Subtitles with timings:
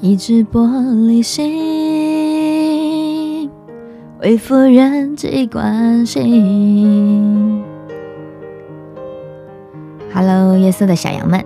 [0.00, 0.64] 一只玻
[1.08, 1.50] 璃心，
[4.20, 6.20] 恢复人际关系。
[10.14, 11.44] Hello，夜色的小羊们，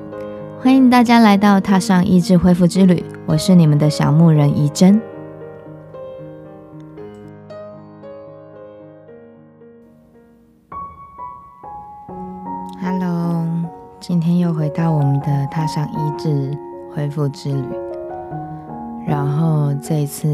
[0.60, 3.02] 欢迎大家来到踏上意志恢复之旅。
[3.24, 5.00] 我是你们的小牧人怡珍。
[12.82, 13.46] Hello，
[13.98, 16.54] 今天又回到我们的踏上医治
[16.94, 17.64] 恢复之旅，
[19.12, 20.26] 然后这一次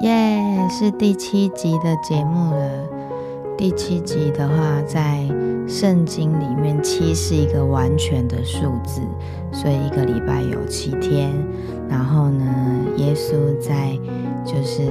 [0.00, 2.70] 耶是第七集的节目了。
[3.56, 5.24] 第七集的话，在
[5.68, 9.00] 圣经里面七是一个完全的数字，
[9.52, 11.30] 所以一个礼拜有七天。
[11.88, 12.44] 然后呢，
[12.96, 13.96] 耶稣在
[14.44, 14.82] 就是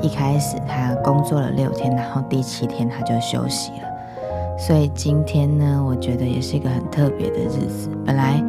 [0.00, 4.56] 一开始他工作了六天，然后第七天他就休息了。
[4.58, 7.90] 所以今天呢，我觉得也是一个很特别的日子。
[8.06, 8.42] 本来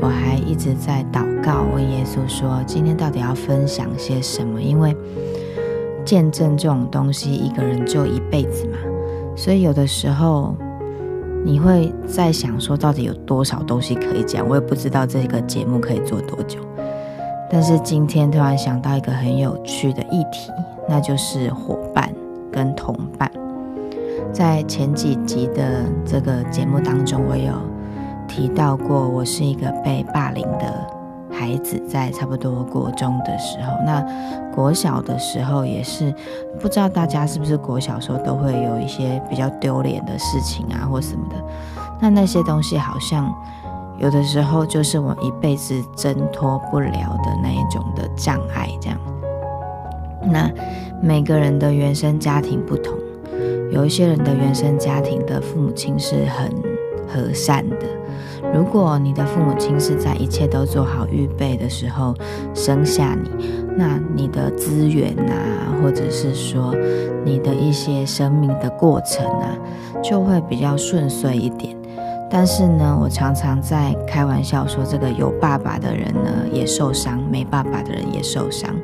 [0.00, 4.60] 我还一直在祷告，问耶稣说，今天到底要分享些什么？
[4.60, 4.96] 因为
[6.04, 8.78] 见证这种东西，一个人就一辈子嘛。
[9.34, 10.54] 所以有的时候
[11.44, 14.48] 你会在想说，到底有多少东西可以讲？
[14.48, 16.58] 我也不知道这个节目可以做多久。
[17.50, 20.50] 但是今天突然想到一个很有趣的议题，
[20.88, 22.12] 那就是伙伴
[22.50, 23.30] 跟同伴。
[24.32, 27.52] 在前几集的这个节目当中，我有
[28.36, 30.86] 提到过，我是一个被霸凌的
[31.32, 34.04] 孩子，在差不多国中的时候，那
[34.54, 36.14] 国小的时候也是，
[36.60, 41.36] 不知道大家是不是国小时候都会有一些比较丢脸的事情啊，或什么的。
[41.98, 43.34] 那那些东西好像
[43.96, 48.98] 有的时候就是我一辈子挣脱不了的那一种的障碍，这样。
[50.20, 50.50] 那
[51.00, 52.94] 每个人的原生家庭不同。
[53.72, 56.52] 有一些人的原生家庭的父母亲是很
[57.08, 57.76] 和善的。
[58.54, 62.14] 如果你的父母亲是在一切都做好预备的时候
[62.54, 63.30] 生下你，
[63.76, 66.74] 那你的资源啊，或者是说
[67.24, 69.56] 你的一些生命的过程啊，
[70.02, 71.76] 就会比较顺遂一点。
[72.28, 78.74] 但是呢，我常常在开玩笑说，这个有爸爸的人呢也受伤，没爸爸的人也受伤。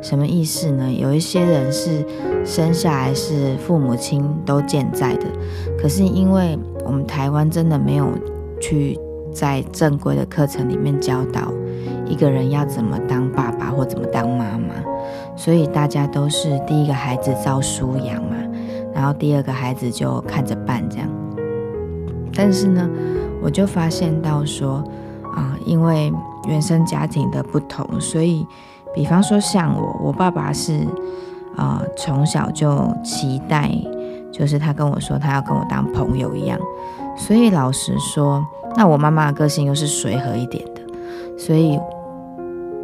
[0.00, 0.90] 什么意思呢？
[0.90, 2.06] 有一些人是
[2.44, 5.26] 生下来是父母亲都健在的，
[5.76, 6.56] 可是因为
[6.86, 8.08] 我们台湾真的没有
[8.60, 8.98] 去
[9.32, 11.52] 在正规的课程里面教导
[12.06, 14.74] 一个人要怎么当爸爸或怎么当妈妈，
[15.36, 18.36] 所以大家都是第一个孩子照书养嘛，
[18.94, 21.08] 然后第二个孩子就看着办这样。
[22.34, 22.88] 但是呢，
[23.42, 24.84] 我就发现到说
[25.34, 26.12] 啊，因为
[26.48, 28.46] 原生家庭的不同，所以。
[28.94, 30.80] 比方说像我，我爸爸是，
[31.56, 33.70] 呃，从小就期待，
[34.32, 36.58] 就是他跟我说他要跟我当朋友一样。
[37.14, 38.44] 所以老实说，
[38.76, 40.80] 那我妈妈的个性又是随和一点的，
[41.36, 41.78] 所以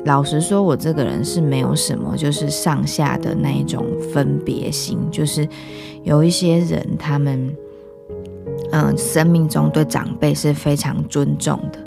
[0.04, 5.48] 老实说，我这个人是没有什么就是上下的那一种分别心，就是
[6.02, 7.54] 有一些人他们，
[8.72, 11.78] 嗯，生命中对长辈是非常尊重的。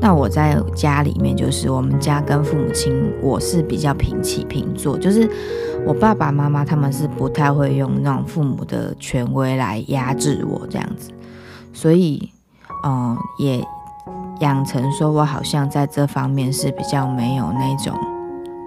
[0.00, 5.26] 那我在家里面，就是我们家跟父母亲，我是比较平起平坐，就是
[5.86, 11.10] 我爸爸妈妈他们是不太会用那种父母的权威来压制我这样子，
[11.72, 12.28] 所以，
[12.84, 13.64] 嗯，也
[14.40, 17.96] 养成说我好像在这方面是比较没有那种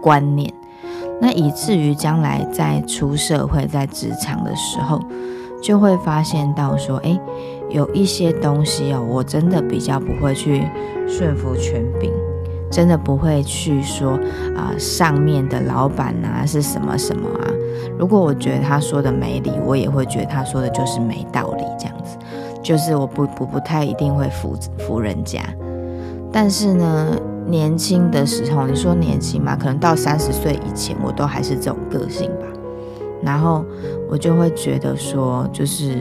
[0.01, 0.51] 观念，
[1.21, 4.99] 那以至于将来在出社会在职场的时候，
[5.61, 7.19] 就会发现到说，哎。
[7.69, 10.63] 有一些东西哦，我真的比较不会去
[11.05, 12.09] 顺服权柄，
[12.71, 14.13] 真的不会去说
[14.55, 17.51] 啊，上面的老板啊是什么什么啊。
[17.99, 21.93] 如果我觉得他说的没理，我也会觉得他说的就是没道理，这样，
[22.67, 25.39] 就是我不不不太一定会服服人家。
[26.33, 32.45] 但是呢，年轻的时候，你说年轻嘛，可能到三十岁以前，我都还是这种个性吧。
[33.23, 33.63] 然后
[34.09, 35.99] 我就会觉得说，就是。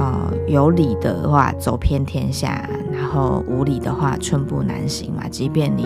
[0.00, 5.24] 呃，有理的话走遍天下，然后无理的话寸步难行嘛。
[5.28, 5.84] 即便你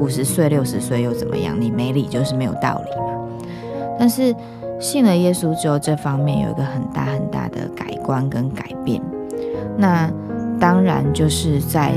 [0.00, 1.54] 五十岁、六十岁又怎么样？
[1.56, 3.06] 你没理就是没有道理嘛。
[3.96, 4.34] 但是
[4.80, 9.00] 信了耶稣之后，这方面有一个很大很大的改观跟改变。
[9.76, 10.10] 那
[10.58, 11.92] 当然就是在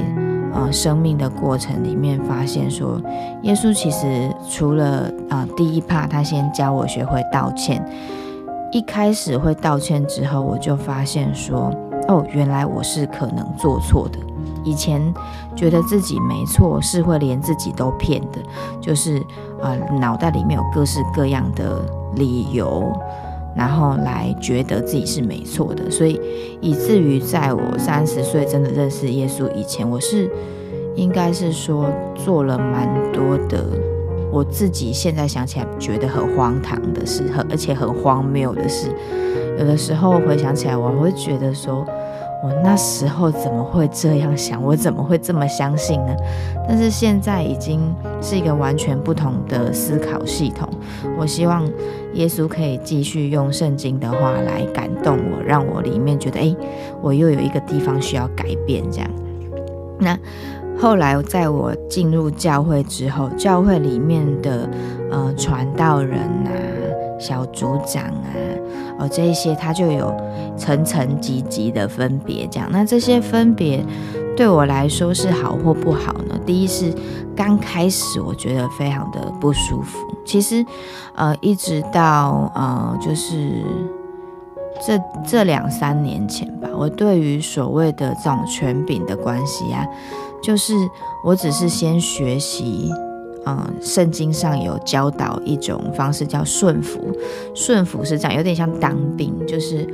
[0.54, 3.02] 呃生命的过程里面发现说，
[3.44, 7.84] 耶稣其实除了啊第一怕他先教我学会道歉。
[8.72, 11.74] 一开始会道歉之后，我就发现说，
[12.08, 14.20] 哦，原来我是可能做错的。
[14.64, 15.02] 以前
[15.56, 18.40] 觉得自己没错，是会连自己都骗的，
[18.80, 19.26] 就是
[19.62, 21.82] 呃脑袋里面有各式各样的
[22.16, 22.92] 理由，
[23.60, 25.92] 然后来觉得自己是没错的。
[25.92, 26.18] 所以
[26.62, 30.32] 以至于在我三十岁真的认识耶稣以前，我是
[30.96, 33.66] 应该是说做了蛮多的
[34.32, 38.88] 我自己现在想起来觉得很荒唐的事，很而且很荒谬的事。
[39.60, 41.86] 有的时候回想起来，我会觉得说。
[42.42, 44.64] 我那时候怎么会这样想？
[44.64, 46.16] 我怎么会这么相信呢？
[46.68, 50.70] 但是现在已经是一个完全不同的思考系统。
[51.18, 51.70] 我希望
[52.14, 56.56] 耶稣可以继续用圣经的话来感动我，让我里面觉得，哎，
[57.02, 58.84] 我又有一个地方需要改变。
[58.90, 59.10] 这样。
[60.00, 60.18] 那
[60.80, 64.70] 后来在我进入教会之后，教会里面的
[65.12, 66.50] 呃传道人啊、
[67.20, 68.34] 小组长啊。
[69.00, 70.14] 哦，这些他就有
[70.58, 72.68] 层层级级的分别，这样。
[72.70, 73.82] 那这些分别
[74.36, 76.38] 对我来说是好或不好呢？
[76.46, 76.94] 第一是
[77.34, 80.06] 刚开始我觉得非常的不舒服。
[80.26, 80.66] 其实，
[81.16, 83.64] 呃，一直到呃，就是
[84.86, 89.88] 这这两三年前吧，我对于所谓的这种权柄的关系啊，
[90.44, 90.74] 就是
[91.24, 92.92] 我只是先学习。
[93.46, 97.16] 嗯，圣经上有教导一种方式叫顺服，
[97.56, 99.88] 顺服是这样，有点像当兵，就是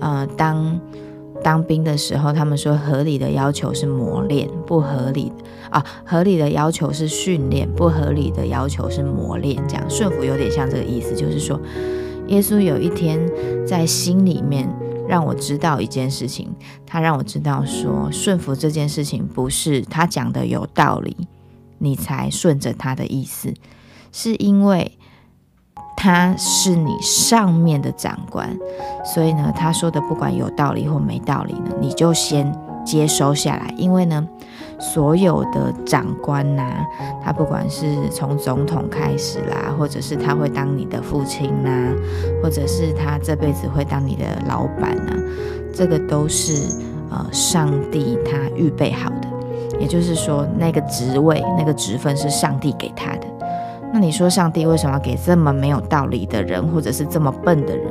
[0.00, 0.80] 呃，当
[1.42, 5.32] 当兵的时候，他们说合理的要求是磨练，不合理
[5.70, 11.60] 啊，合理的要求是训练，不合理的要求是磨练，这样顺服有点像这个意思，就是说，
[12.28, 13.18] 耶稣有一天
[13.66, 14.68] 在心里面
[15.08, 16.48] 让我知道一件事情，
[16.86, 21.16] 他让我知道说，顺服这件事情不是他讲的有道理。
[21.82, 23.52] 你才顺着他的意思，
[24.12, 24.96] 是因为
[25.96, 28.56] 他是你上面的长官，
[29.04, 33.74] 所以呢，他说的不管有道理或没道理呢，你就先接收下来。
[33.76, 34.26] 因为呢，
[34.78, 36.86] 所有的长官呐，
[37.22, 41.92] 他不管是从总统开始啦，或者是他会当你的父亲呐，
[42.42, 45.12] 或者是他这辈子会当你的老板呐，
[45.74, 46.78] 这个都是
[47.10, 49.28] 呃上帝他预备好的。
[49.82, 53.26] 也就是说，那个职位、那个职分是上帝给他的。
[53.92, 57.86] 那你说，上帝为什么给这么没有道理的人，或者是这么笨的人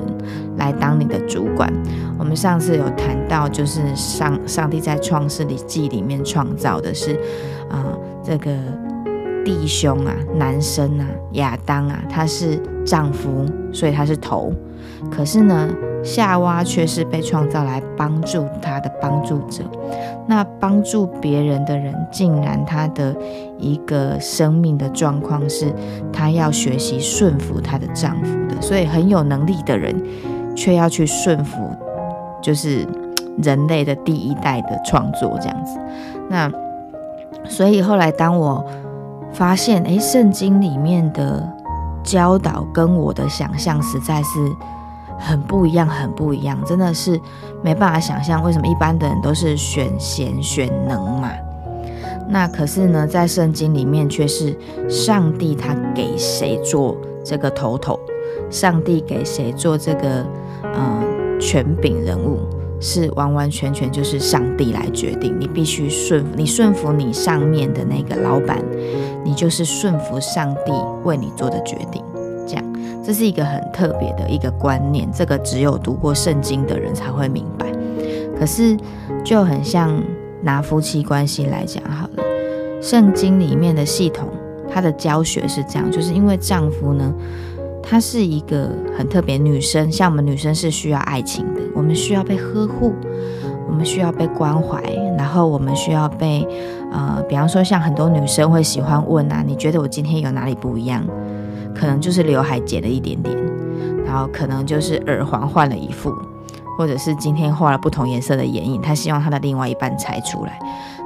[0.57, 1.71] 来当你的主管？
[2.17, 7.13] 我们上次有谈到，就是上上帝在创世里记里面创造的是
[7.69, 7.85] 啊，
[8.23, 8.51] 这个
[9.43, 14.51] 弟兄啊，男生啊，亚当啊，他是丈夫，所以他是头。
[15.11, 15.69] 可是呢？
[16.03, 19.63] 夏娃却是被创造来帮助他的帮助者，
[20.25, 23.15] 那帮助别人的人，竟然他的
[23.59, 25.71] 一个生命的状况是，
[26.11, 29.95] 他要学习顺服她的丈夫的，所以很有能力的人，
[30.55, 31.69] 却要去顺服，
[32.41, 32.83] 就是
[33.43, 35.79] 人类的第一代的创作这样子。
[36.31, 36.51] 那
[37.45, 38.65] 所以后来当我
[39.31, 41.47] 发现，诶，圣经里面的
[42.03, 44.51] 教导跟我的想象实在是。
[45.24, 47.21] 很不一样，很不一样，真的是
[47.62, 51.30] 没办法想象为什么一般的人都是选贤选能嘛。
[52.27, 54.57] 那可是呢，在圣经里面却是
[54.89, 58.00] 上帝他给谁做这个头头，
[58.50, 60.25] 上帝给谁做这个
[60.63, 61.03] 呃
[61.39, 62.39] 权柄人物，
[62.81, 65.33] 是完完全全就是上帝来决定。
[65.39, 68.61] 你必须顺，你顺服你上面的那个老板，
[69.23, 70.73] 你就是顺服上帝
[71.03, 72.03] 为你做的决定。
[72.45, 72.63] 这样
[73.03, 77.65] 这是一个很特别的一个观念，这个只有读过圣经的人才会明白。
[78.37, 78.75] 可是
[79.23, 80.03] 就很像
[80.41, 82.23] 拿夫妻关系来讲好了，
[82.81, 84.27] 圣经里面的系统，
[84.67, 87.13] 它的教学是这样，就是因为丈夫呢，
[87.83, 92.93] 她是一个很特别女生，像我们女生是需要爱情的，我们需要被呵护，
[93.67, 94.81] 我们需要被关怀，
[95.17, 96.47] 然后我们需要被
[96.91, 101.03] 呃，比方说像很多女生会喜欢问啊，你觉得我今天有哪里不一样？
[101.73, 103.35] 可能就是刘海剪了一点点，
[104.05, 106.13] 然后可能就是耳环换了一副，
[106.77, 108.81] 或者是今天画了不同颜色的眼影。
[108.81, 110.59] 她希望她的另外一半猜出来，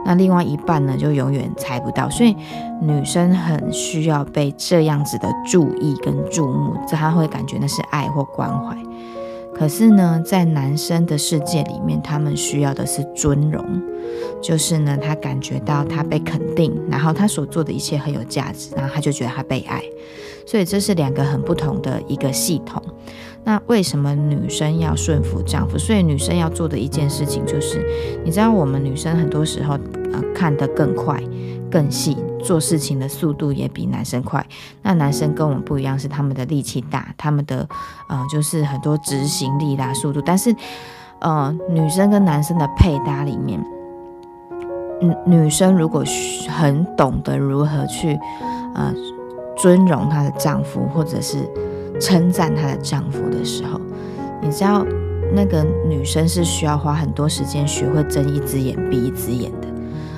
[0.06, 2.10] 那另外一半呢就永远猜不到。
[2.10, 2.36] 所以
[2.82, 8.78] 女生很需要被这样子的注意跟注目，这他会感觉那是爱或关怀。
[9.58, 13.66] 可是呢，在男生的世界里面，他们需要的是尊荣，
[14.42, 19.82] 就是呢，他感觉到他被肯定，然后他所做的一切很有价值，然后他就觉得他被爱。
[20.46, 22.84] 所以这是两个很不同的一个系统。
[23.46, 25.78] 那为什么女生要顺服丈夫？
[25.78, 27.86] 所以女生要做的一件事情就是，
[28.25, 29.75] 你知道我们女生很多时候
[30.12, 31.22] 呃看得更快、
[31.70, 34.44] 更细，做事情的速度也比男生快。
[34.82, 37.68] 那男生跟我们不一样，是他们的力气大，他们的
[38.10, 40.20] 呃就是很多执行力啦、速度。
[40.20, 40.54] 但是
[41.20, 43.64] 呃女生跟男生的配搭里面，
[45.00, 46.04] 女女生如果
[46.50, 48.18] 很懂得如何去
[48.74, 48.92] 呃。
[49.58, 51.50] 尊荣她的丈夫，或者是
[52.00, 53.80] 称赞她的丈夫的时候，
[54.42, 54.86] 你知道
[55.34, 59.68] 那个女生是需要花很多时间学会睁一只眼闭一只眼的，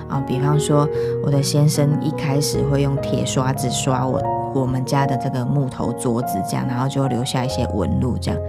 [0.08, 0.88] 啊，比方说
[1.24, 4.22] 我的先生一开始会用铁刷子刷我
[4.54, 8.40] 我们家的这个木头桌子，这样，然后就留下一些纹路，这样，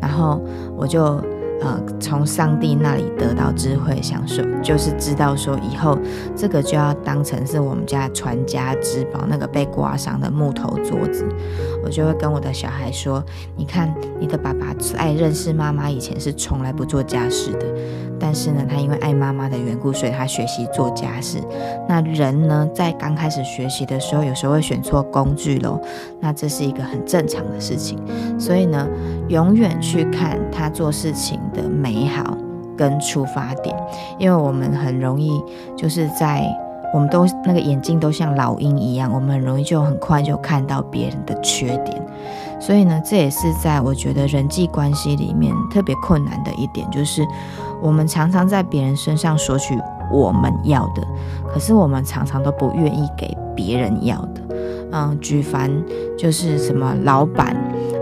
[0.00, 0.40] 然后
[0.76, 1.20] 我就。
[1.60, 5.98] 呃，从上帝那里得到智慧，享受就是知道说以后
[6.36, 11.26] 这个就要当成是我们家传家之宝，那个被刮伤的木头桌子，
[11.82, 13.24] 我就会跟我的小孩说
[13.56, 17.66] ：“你看，你的爸爸在认识妈妈以前是从来不做家事的，
[18.20, 21.38] 但是呢，他因为爱妈妈的缘故，所以他学习做家事。
[21.88, 25.80] 那人呢，在刚开始学习的时候，有时候会选错工具喽，
[26.20, 27.98] 那这是一个很正常的事情。
[28.38, 28.86] 所以呢，
[29.28, 32.36] 永远去看他做事情。”的美好
[32.76, 33.74] 跟出发点，
[34.18, 35.42] 因为我们很容易
[35.74, 36.44] 就是在
[36.92, 42.06] 我们都那个眼睛都像老鹰一样，我们很容易就很快就看到别人的缺点，
[42.60, 47.26] 所以呢，这也是在我觉得人际关系里面特别困难的一点，就是
[47.82, 49.78] 我们常常在别人身上索取
[50.12, 51.06] 我们要的，
[51.52, 54.40] 可是我们常常都不愿意给别人要的。
[54.92, 55.70] 嗯，举凡
[56.16, 57.56] 就是什么老板。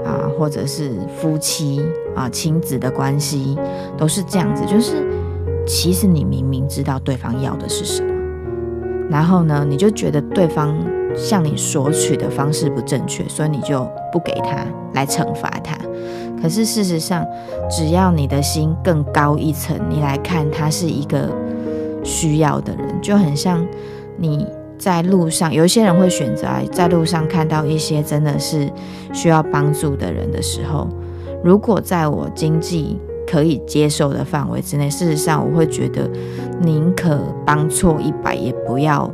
[0.04, 1.80] 啊，或者是夫妻
[2.14, 3.56] 啊，亲子的关系
[3.96, 5.02] 都是这样子，就是
[5.66, 8.12] 其实你明明知道对方要的是什么，
[9.08, 10.76] 然后呢，你就觉得对方
[11.16, 14.58] 向你索取的方式不正确，所以你就不给他
[14.92, 15.74] 来惩罚他。
[16.44, 17.26] 可是事实上，
[17.70, 21.30] 只要你的心更高一层，你来看他是一个
[22.02, 23.66] 需要的人，就很像
[24.18, 24.46] 你。
[24.76, 28.68] 在路上，有一些人会选择在路上看到一些真的是
[29.14, 30.86] 需要帮助的人的时候，
[31.42, 36.10] 如果在我经济可以接受的范围之内，事实上我会觉得
[36.60, 39.10] 宁可帮错一百，也不要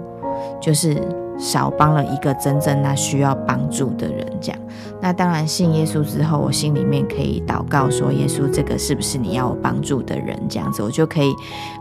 [0.60, 0.96] 就是
[1.40, 4.26] 少帮了一个真正那需要帮助的人。
[4.40, 4.60] 这样，
[5.00, 10.38] 那当然信耶稣之后，我心里面可以祷告说：耶稣，这个是不是你要我帮助的人？
[10.48, 11.32] 这样子，我就可以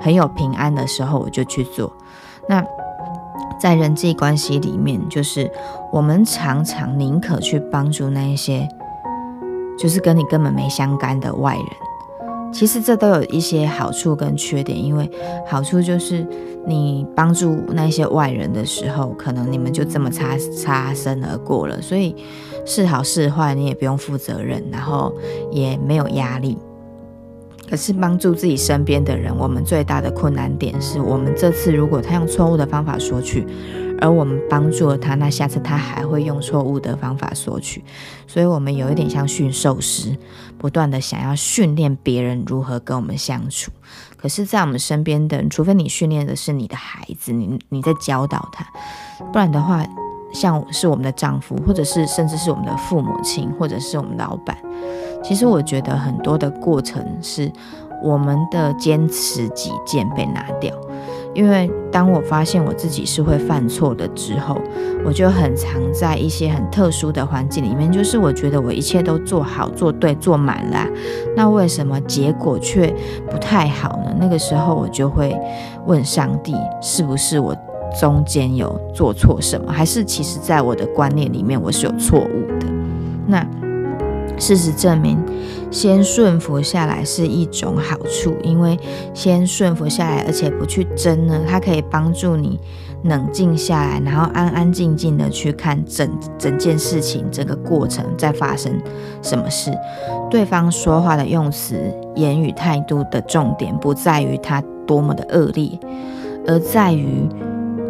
[0.01, 1.91] 很有平安的时候，我就去做。
[2.47, 2.65] 那。
[3.61, 5.51] 在人际关系里面，就是
[5.91, 8.65] 我们常常宁可去帮助那一些，
[9.77, 11.65] 就是跟你根本没相干的外人。
[12.51, 15.09] 其实这都有一些好处跟缺点，因为
[15.47, 16.25] 好处就是
[16.65, 22.15] 你帮助那些外人的时候，可能你们就这么擦擦身而过了，所以
[22.65, 25.15] 是好是坏你也不用负责任，然后
[25.51, 26.57] 也没有压力。
[27.69, 33.45] 可是帮助自己身边的人，我们最大的困难点是我们这次如果他用错误的方法索取，
[34.01, 37.83] 而我们帮助了他，那下次他还会用错误的方法索取，
[38.25, 40.17] 所以我们有一点像驯兽师，
[40.57, 43.71] 不断的想要训练别人如何跟我们相处。
[44.17, 48.65] 可是，在我们身边的人，除非你训练的是你的孩子，你你在教导他，
[49.31, 49.85] 不然的话，
[50.33, 54.57] 像是我们的丈夫，或者是甚至是我们的父母亲，或者是我们老板。
[55.23, 57.51] 其实我觉得很多的过程是
[58.01, 60.73] 我们的坚持己见被拿掉，
[61.33, 64.57] 因为当我发现我自己是会犯错的之后，
[65.05, 70.87] 我就很常在一些很特殊的环境里面，就是我觉得我一切都做好、做对、做满了，
[71.35, 72.93] 那为什么结果却
[73.29, 74.15] 不太好呢？
[74.17, 75.37] 那个时候我就会
[75.85, 77.55] 问上帝，是不是我
[77.99, 82.65] 中间有做错什么，还是其实在我的观念里面我是有错误的？
[83.27, 83.45] 那。
[84.39, 85.17] 事实证明，
[85.69, 88.79] 先顺服下来是一种好处，因为
[89.13, 92.59] 先顺服下来，而且不去争呢，它可以帮助你
[93.03, 98.71] 冷静下来，然后安安静静的去看整整件事情、整个过程在发生
[99.21, 99.71] 什么事。
[100.29, 101.75] 对方说话的用词、
[102.15, 105.77] 言语态度的重点，不在于他多么的恶劣，
[106.47, 107.27] 而在于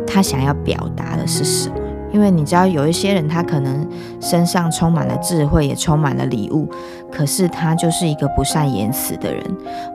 [0.07, 1.75] 他想要表达的是什么。
[2.11, 3.87] 因为你知道，有一些人他可能
[4.19, 6.67] 身上充满了智慧，也充满了礼物，
[7.11, 9.43] 可是他就是一个不善言辞的人，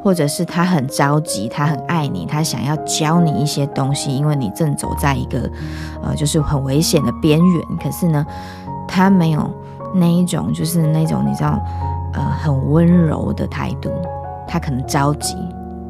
[0.03, 5.51] 或者是他很着急，他很爱你，他想要教你一些东西，因为你正走在一个
[6.03, 7.63] 呃就是很危险的边缘。
[7.83, 8.25] 可是呢，
[8.87, 9.51] 他没有
[9.95, 11.59] 那一种就是那种你知道
[12.13, 13.91] 呃很温柔的态度，
[14.47, 15.37] 他可能着急。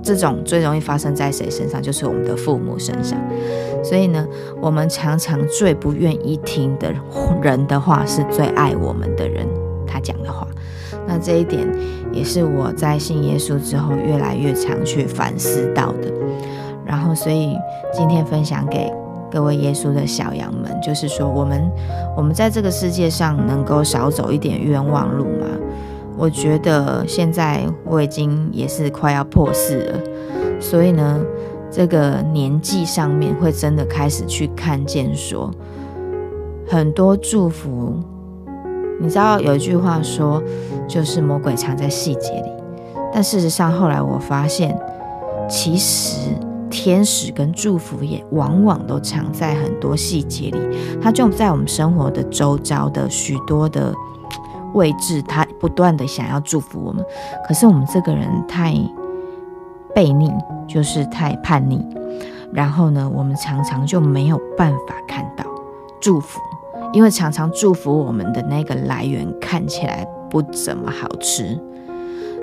[0.04, 1.82] 这种最容易发生在谁身上？
[1.82, 3.18] 就是我们的父母身上。
[3.82, 4.26] 所以呢，
[4.61, 6.92] 我们常常最不愿意听的
[7.42, 9.46] 人的话，是最爱我们的人
[9.87, 10.46] 他讲的话。
[11.06, 11.66] 那这一点
[12.12, 16.12] 也是我在信耶稣之后越来越常去反思到的。
[16.87, 17.56] 然后，所以
[17.92, 18.92] 今天分享给
[19.30, 21.70] 各位耶稣的小羊们，就是说，我们
[22.16, 25.46] 我们在这个世界上能够少走一点冤枉路吗？
[26.16, 29.99] 我觉得现在我已经也是快要破四了，
[30.61, 31.21] 所以呢，
[31.71, 35.50] 这个年纪上面会真的开始去看见说，
[36.66, 37.94] 很多祝福。
[39.00, 40.42] 你知道有一句话说，
[40.88, 42.52] 就是魔鬼藏在细节里，
[43.12, 44.78] 但事实上后来我发现，
[45.49, 46.30] 其实。
[46.71, 50.59] 天使跟祝福也往往都藏在很多细节里，
[51.00, 53.94] 它就在我们生活的周遭的许多的
[54.74, 57.04] 位置，他不断的想要祝福我们。
[57.48, 58.74] 可是我们这个人太
[59.94, 60.30] 悖逆，
[60.68, 61.84] 就是太叛逆，
[62.52, 65.44] 然后呢，我们常常就没有办法看到
[66.00, 66.40] 祝福，
[66.92, 71.58] 因为常常祝福我们的那个来源看起来不怎么好吃。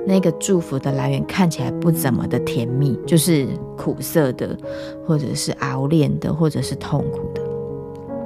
[0.04, 3.46] 那个祝福的来源看起来不怎么的甜蜜，就是
[3.76, 4.58] 苦涩的，
[5.06, 7.40] 或者是熬炼的，或者是痛苦的。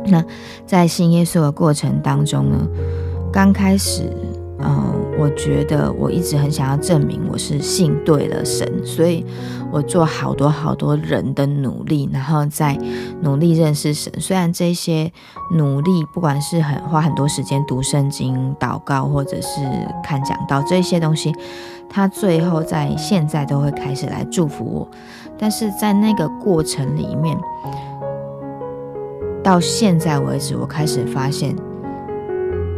[0.06, 0.24] 那
[0.64, 2.66] 在信耶稣的过程当中呢，
[3.36, 4.10] 刚开始。
[4.60, 9.22] 嗯，我觉得我一直很想要证明我是信对了神，所以
[9.70, 12.74] 我做好多好多人的努力，然后再
[13.20, 14.10] 努力认识神。
[14.18, 15.12] 虽然这些
[15.52, 19.60] 努力，不管是很花很多时间读圣经、祷告，或者是
[20.02, 21.30] 看讲道这些东西，
[21.90, 24.88] 他最后在现在都会开始来祝福我。
[25.36, 27.36] 但是在那个过程里面，
[29.44, 31.54] 到现在为止，我开始发现。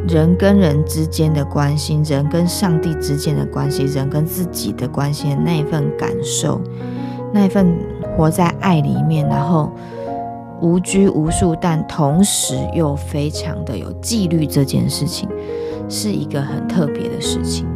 [0.09, 6.61] 人跟人之间的关心，人跟上帝之间的关系，人跟自己的关心的那一份感受，
[7.33, 7.79] 那一份
[8.17, 9.71] 活在爱里面，然后
[10.61, 15.29] 无拘无束，但同时又非常的有纪律，这件事情
[15.89, 17.67] 是一个很特别的事情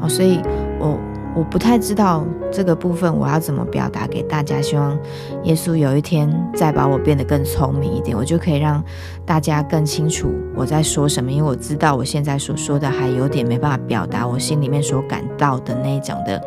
[0.00, 0.40] 哦，所以
[0.78, 0.98] 我。
[1.34, 4.60] 我不太知道这个部分我要怎么表达给大家。
[4.60, 4.98] 希望
[5.44, 8.82] 耶稣有一天再把我变得更聪明一点，我就可以让
[9.24, 11.30] 大家更清楚我在说什么。
[11.30, 16.42] 因为我知道我现在所说的还有点没办法表达我心里面所感到的那一种的。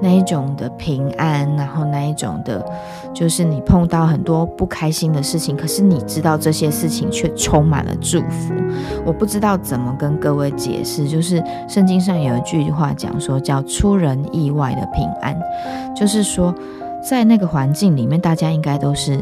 [0.00, 2.64] 那一种的平安，然后那一种的，
[3.12, 8.54] 就是你碰到很多不开心的事情，可是你知道这些事情却充满了祝福。
[9.04, 15.36] 我不知道怎么跟各位解释，就是圣经上有一句话讲说，叫出人意外的平安，
[15.96, 16.54] 就是说
[17.02, 19.18] 在那个环境里面，大家应该都是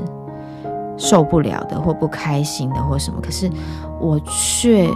[0.99, 3.51] 受不了的，或不开心的，或什么，可是
[3.99, 4.91] 我却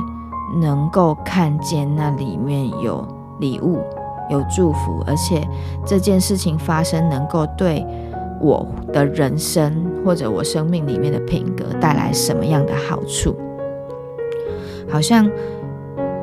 [0.60, 3.06] 能够看见那里面有
[3.38, 3.78] 礼物。
[4.30, 5.46] 有祝福，而且
[5.84, 7.84] 这件事情发生能够对
[8.40, 13.36] 我的人生或者我生命里面的品格带来什么样的好处？
[14.88, 15.28] 好像，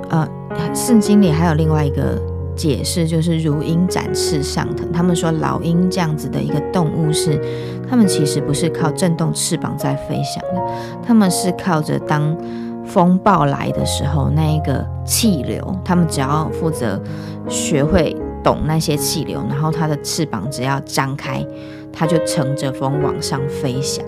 [0.10, 0.28] 呃，
[0.74, 2.22] 圣经里还有另外一个
[2.56, 4.92] 解释，就是如鹰展翅上腾。
[4.92, 7.40] 他们说老鹰这样子的一个动物是，
[7.90, 10.62] 他们其实不是靠震动翅膀在飞翔的，
[11.06, 12.36] 他们是靠着当。
[12.88, 17.00] 风暴来的时候，那一个气流，他们只要负责
[17.48, 21.46] 学会懂那些气流，然后它的翅膀只要张开。
[22.00, 24.06] 它就乘着风往上飞翔，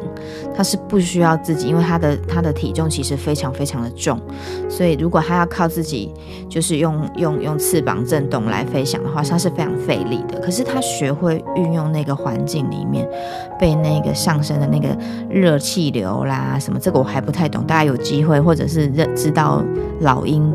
[0.59, 4.19] 它是不需要自己，因为它的它的体重其实非常非常的重，
[4.67, 6.13] 所以如果它要靠自己，
[6.49, 10.37] 就是用用用翅膀震动来飞翔的话，它是非常费力的。
[10.41, 13.09] 可是它学会运用那个环境里面
[13.57, 14.89] 被那个上升的那个
[15.29, 19.63] 热气流啦什么，这个我还不太懂，大家有机会或者是认知道
[20.01, 20.53] 老鹰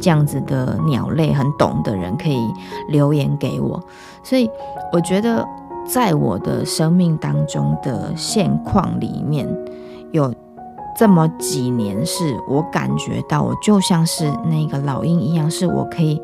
[0.00, 2.38] 这样子的鸟类很懂的人可以
[2.88, 3.78] 留言给我。
[4.22, 4.48] 所以
[4.94, 5.46] 我觉得。
[5.86, 9.48] 在我的生命当中的现况里面，
[10.10, 10.32] 有
[10.96, 16.20] 这么几年，是我感觉到我就像是那个老鹰一样，是我可以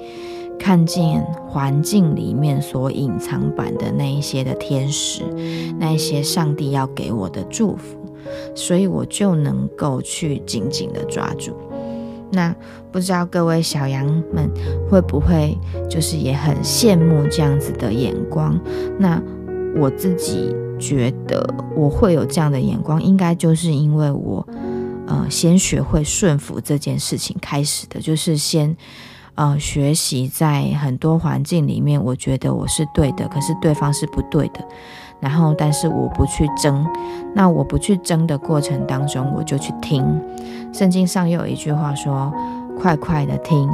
[0.58, 5.22] 看见环境里面所隐藏版的那一些的天使，
[5.78, 7.98] 那一些上帝要给我的祝福，
[8.54, 11.52] 所以我就能够去紧紧的抓住。
[12.30, 12.54] 那
[12.92, 14.50] 不知道各位小羊们
[14.90, 15.56] 会不会
[15.88, 18.58] 就是也很羡慕这样子的眼光？
[18.98, 19.20] 那。
[19.78, 24.46] 我自己觉得我会有这样的眼光，应该就是因为我，
[25.06, 28.76] 呃，先学会顺服这件事情开始的，就是先，
[29.36, 34.60] 呃，学习在很多环境里面，我觉得我是对的，可是对方是不对的，
[35.20, 36.84] 然后但是我不去争，
[37.34, 40.04] 那我不去争的过程当中，我就去听。
[40.72, 42.32] 圣经上又有一句话说
[42.78, 43.68] ：“快快的听，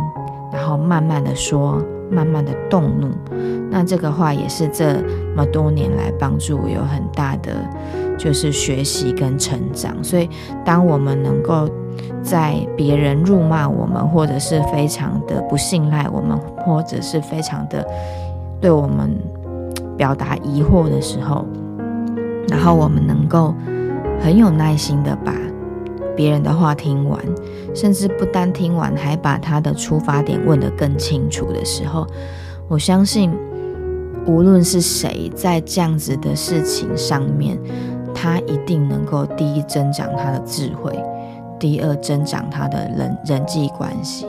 [0.53, 3.09] 然后慢慢的说。”慢慢的动怒，
[3.71, 4.97] 那这个话也是这
[5.37, 7.53] 么多年来帮助有很大的
[8.19, 9.93] 就是学习跟成长。
[10.03, 10.29] 所以，
[10.65, 11.69] 当我们能够
[12.23, 17.87] 在别人辱骂我们，或者是非常的不信赖我们，或者是非常的
[18.61, 19.11] 对我们
[19.97, 21.45] 表达疑惑的时候，
[22.49, 23.55] 然后我们能够
[24.21, 25.33] 很有耐心的把。
[26.17, 27.21] 别人的话听完，
[27.75, 32.07] 甚至不单听完，还把他的出发点问得更清楚的时候，
[32.69, 33.33] 我相信，
[34.27, 37.59] 无论是谁在这样子的事情上面，
[38.15, 40.99] 他一定能够第一增长他的智慧，
[41.59, 44.27] 第二增长他的人人际关系，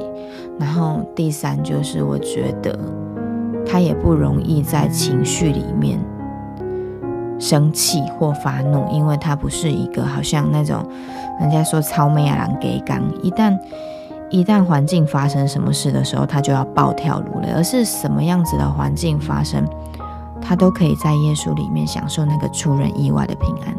[0.59, 2.77] 然后第三就是我觉得
[3.65, 5.99] 他也不容易在情绪里面
[7.39, 10.85] 生气或发怒，因为他不是一个好像那种
[11.39, 13.57] 人家说超美亚郎给刚，一旦
[14.29, 19.63] 一旦环境发生什么事的时候，他就要暴跳如雷，而是什么样子的环境发生，
[20.41, 23.75] 他都可以在耶稣里面享受那个出人意外的平安，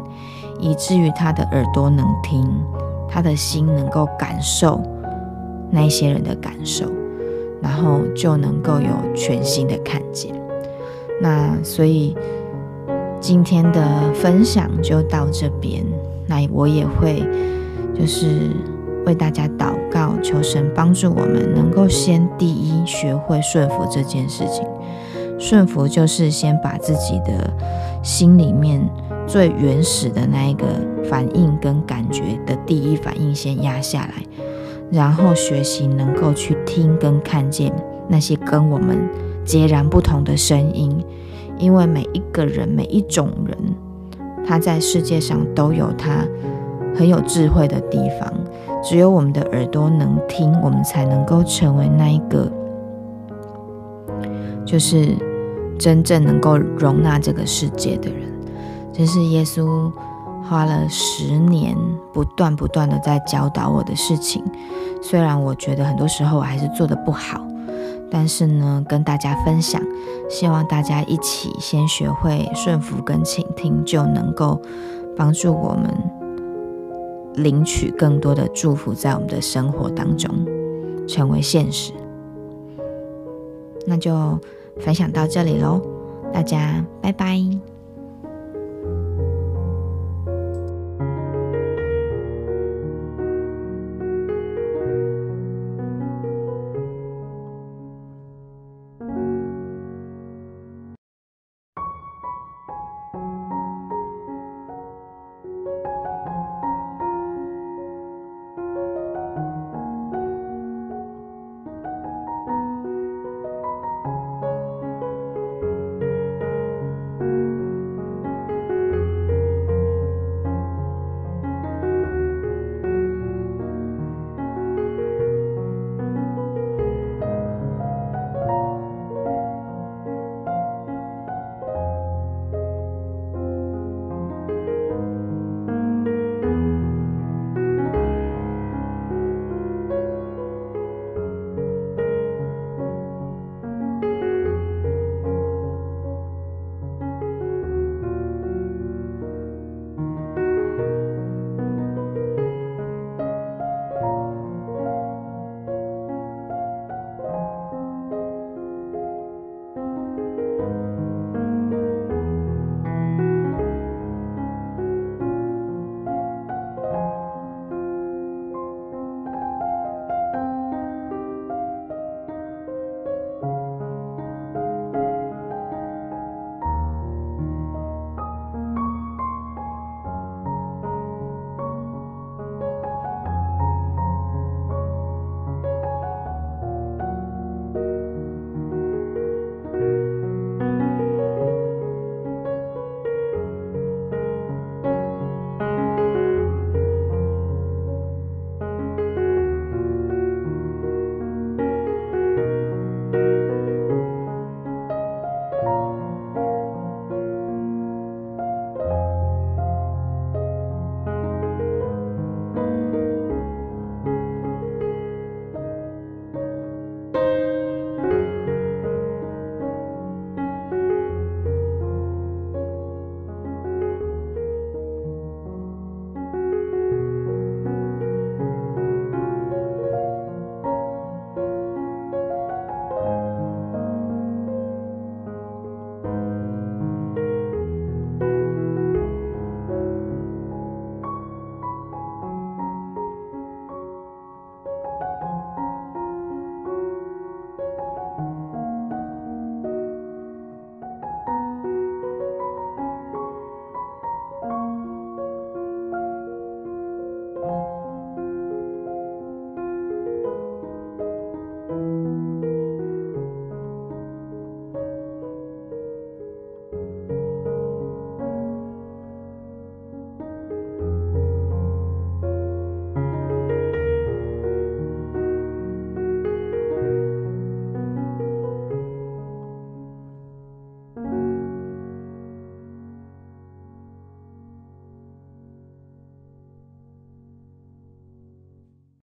[0.59, 2.49] 以至于他的耳朵能听，
[3.09, 4.81] 他的心能够感受
[5.69, 6.85] 那些人的感受，
[7.61, 10.33] 然后就能够有全新的看见。
[11.21, 12.15] 那所以
[13.19, 15.83] 今天的分享就到这边。
[16.27, 17.23] 那我也会
[17.97, 18.49] 就是
[19.05, 24.65] 为大家祷告，求神帮助我们能够先第一学会顺服这件事情。
[25.39, 27.53] 顺服就是先把自己的
[28.03, 28.81] 心里面
[29.27, 30.65] 最原始的那一个
[31.09, 34.13] 反应跟感觉的第一反应先压下来，
[34.91, 37.71] 然后学习能够去听跟看见
[38.07, 38.97] 那些跟我们。
[39.45, 41.01] 截然不同的声音，
[41.57, 43.57] 因为每一个人、每一种人，
[44.45, 46.25] 他在世界上都有他
[46.95, 48.31] 很有智慧的地方。
[48.83, 52.49] 只有我们的耳朵能听，我们才能够成为那一个，
[54.63, 55.15] 就是
[55.79, 58.21] 真正能够容纳这个世界的人。
[58.93, 59.91] 这是耶稣
[60.43, 61.75] 花了十年，
[62.13, 64.43] 不断不断的在教导我的事情。
[65.01, 67.45] 虽然我觉得很多时候我还是做的不好。
[68.09, 69.81] 但是呢，跟大家分享，
[70.29, 74.61] 希望大家一起先学会顺服跟倾听，就能够
[75.15, 75.93] 帮助我们
[77.35, 80.29] 领取更多的祝福，在我们的生活当中
[81.07, 81.93] 成为现实。
[83.85, 84.39] 那就
[84.79, 85.81] 分享到这里喽，
[86.33, 87.76] 大家拜拜。